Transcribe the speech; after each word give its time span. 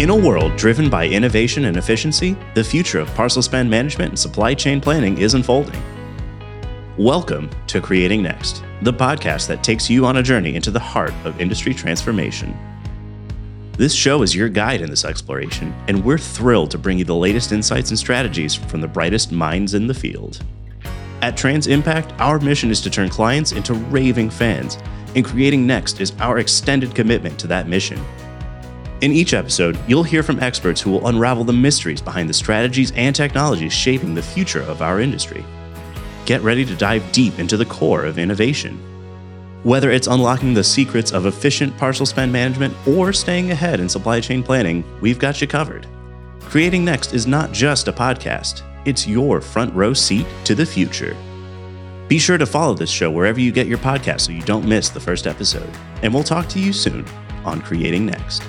In 0.00 0.08
a 0.08 0.16
world 0.16 0.56
driven 0.56 0.88
by 0.88 1.06
innovation 1.06 1.66
and 1.66 1.76
efficiency, 1.76 2.34
the 2.54 2.64
future 2.64 3.00
of 3.00 3.14
parcel 3.14 3.42
spend 3.42 3.68
management 3.68 4.12
and 4.12 4.18
supply 4.18 4.54
chain 4.54 4.80
planning 4.80 5.18
is 5.18 5.34
unfolding. 5.34 5.78
Welcome 6.96 7.50
to 7.66 7.82
Creating 7.82 8.22
Next, 8.22 8.64
the 8.80 8.94
podcast 8.94 9.46
that 9.48 9.62
takes 9.62 9.90
you 9.90 10.06
on 10.06 10.16
a 10.16 10.22
journey 10.22 10.56
into 10.56 10.70
the 10.70 10.80
heart 10.80 11.12
of 11.26 11.38
industry 11.38 11.74
transformation. 11.74 12.56
This 13.72 13.92
show 13.92 14.22
is 14.22 14.34
your 14.34 14.48
guide 14.48 14.80
in 14.80 14.88
this 14.88 15.04
exploration, 15.04 15.74
and 15.86 16.02
we're 16.02 16.16
thrilled 16.16 16.70
to 16.70 16.78
bring 16.78 16.96
you 16.96 17.04
the 17.04 17.14
latest 17.14 17.52
insights 17.52 17.90
and 17.90 17.98
strategies 17.98 18.54
from 18.54 18.80
the 18.80 18.88
brightest 18.88 19.32
minds 19.32 19.74
in 19.74 19.86
the 19.86 19.92
field. 19.92 20.42
At 21.20 21.36
TransImpact, 21.36 22.18
our 22.18 22.40
mission 22.40 22.70
is 22.70 22.80
to 22.80 22.88
turn 22.88 23.10
clients 23.10 23.52
into 23.52 23.74
raving 23.74 24.30
fans, 24.30 24.78
and 25.14 25.26
Creating 25.26 25.66
Next 25.66 26.00
is 26.00 26.14
our 26.20 26.38
extended 26.38 26.94
commitment 26.94 27.38
to 27.40 27.46
that 27.48 27.68
mission. 27.68 28.02
In 29.00 29.12
each 29.12 29.32
episode, 29.32 29.78
you'll 29.88 30.02
hear 30.02 30.22
from 30.22 30.40
experts 30.40 30.78
who 30.78 30.90
will 30.90 31.06
unravel 31.06 31.42
the 31.42 31.54
mysteries 31.54 32.02
behind 32.02 32.28
the 32.28 32.34
strategies 32.34 32.92
and 32.92 33.16
technologies 33.16 33.72
shaping 33.72 34.14
the 34.14 34.20
future 34.20 34.60
of 34.62 34.82
our 34.82 35.00
industry. 35.00 35.42
Get 36.26 36.42
ready 36.42 36.66
to 36.66 36.76
dive 36.76 37.10
deep 37.10 37.38
into 37.38 37.56
the 37.56 37.64
core 37.64 38.04
of 38.04 38.18
innovation. 38.18 38.78
Whether 39.62 39.90
it's 39.90 40.06
unlocking 40.06 40.52
the 40.52 40.62
secrets 40.62 41.12
of 41.12 41.24
efficient 41.24 41.76
parcel 41.78 42.04
spend 42.04 42.30
management 42.30 42.74
or 42.86 43.14
staying 43.14 43.50
ahead 43.50 43.80
in 43.80 43.88
supply 43.88 44.20
chain 44.20 44.42
planning, 44.42 44.84
we've 45.00 45.18
got 45.18 45.40
you 45.40 45.46
covered. 45.46 45.86
Creating 46.40 46.84
Next 46.84 47.14
is 47.14 47.26
not 47.26 47.52
just 47.52 47.88
a 47.88 47.92
podcast, 47.92 48.62
it's 48.84 49.06
your 49.06 49.40
front 49.40 49.74
row 49.74 49.94
seat 49.94 50.26
to 50.44 50.54
the 50.54 50.66
future. 50.66 51.16
Be 52.08 52.18
sure 52.18 52.38
to 52.38 52.46
follow 52.46 52.74
this 52.74 52.90
show 52.90 53.10
wherever 53.10 53.40
you 53.40 53.50
get 53.50 53.66
your 53.66 53.78
podcast 53.78 54.22
so 54.22 54.32
you 54.32 54.42
don't 54.42 54.68
miss 54.68 54.90
the 54.90 55.00
first 55.00 55.26
episode. 55.26 55.70
And 56.02 56.12
we'll 56.12 56.22
talk 56.22 56.48
to 56.50 56.60
you 56.60 56.74
soon 56.74 57.06
on 57.46 57.62
Creating 57.62 58.04
Next. 58.04 58.42